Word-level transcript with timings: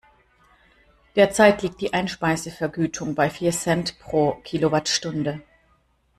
Derzeit 1.15 1.61
liegt 1.61 1.79
die 1.79 1.93
Einspeisevergütung 1.93 3.13
bei 3.13 3.29
vier 3.29 3.51
Cent 3.51 3.99
pro 3.99 4.31
Kilowattstunde. 4.43 5.43